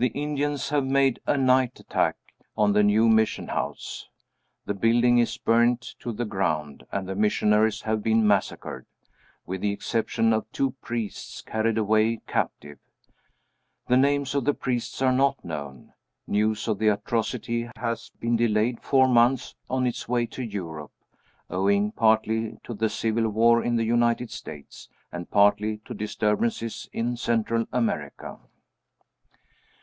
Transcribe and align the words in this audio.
The 0.00 0.12
Indians 0.14 0.68
have 0.68 0.84
made 0.86 1.18
a 1.26 1.36
night 1.36 1.80
attack 1.80 2.14
on 2.56 2.72
the 2.72 2.84
new 2.84 3.08
mission 3.08 3.48
house. 3.48 4.06
The 4.64 4.72
building 4.72 5.18
is 5.18 5.36
burned 5.38 5.80
to 5.98 6.12
the 6.12 6.24
ground, 6.24 6.86
and 6.92 7.08
the 7.08 7.16
missionaries 7.16 7.80
have 7.82 8.00
been 8.00 8.24
massacred 8.24 8.86
with 9.44 9.60
the 9.60 9.72
exception 9.72 10.32
of 10.32 10.46
two 10.52 10.76
priests, 10.82 11.42
carried 11.42 11.78
away 11.78 12.18
captive. 12.28 12.78
The 13.88 13.96
names 13.96 14.36
of 14.36 14.44
the 14.44 14.54
priests 14.54 15.02
are 15.02 15.10
not 15.10 15.44
known. 15.44 15.94
News 16.28 16.68
of 16.68 16.78
the 16.78 16.90
atrocity 16.92 17.68
has 17.74 18.12
been 18.20 18.36
delayed 18.36 18.78
four 18.80 19.08
months 19.08 19.56
on 19.68 19.84
its 19.84 20.08
way 20.08 20.26
to 20.26 20.44
Europe, 20.44 20.92
owing 21.50 21.90
partly 21.90 22.56
to 22.62 22.72
the 22.72 22.88
civil 22.88 23.28
war 23.28 23.64
in 23.64 23.74
the 23.74 23.84
United 23.84 24.30
States, 24.30 24.88
and 25.10 25.28
partly 25.28 25.78
to 25.86 25.92
disturbances 25.92 26.88
in 26.92 27.16
Central 27.16 27.66
America. 27.72 28.38